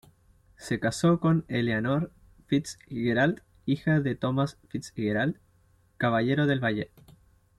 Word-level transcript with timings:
Se 0.57 0.79
casó 0.79 1.19
con 1.19 1.45
Eleanor 1.47 2.11
Fitzgerald, 2.47 3.43
hija 3.67 3.99
de 3.99 4.15
Thomas 4.15 4.57
Fitzgerald, 4.69 5.37
Caballero 5.97 6.47
del 6.47 6.59
Valle. 6.59 6.89